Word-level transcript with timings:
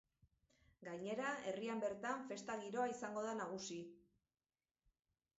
Gainera, 0.85 1.33
herrian 1.49 1.83
bertan 1.83 2.23
festa-giroa 2.31 2.87
izango 2.93 3.23
da 3.27 3.35
nagusi. 3.41 3.77